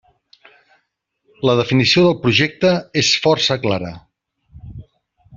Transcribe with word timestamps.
La 1.49 1.53
definició 1.59 2.05
del 2.07 2.17
projecte 2.23 2.71
és 3.05 3.11
força 3.27 3.59
clara. 3.67 3.93